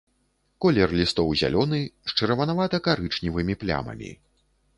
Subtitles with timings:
[0.63, 1.79] Колер лістоў зялёны
[2.13, 4.11] з чырванавата-карычневымі плямамі.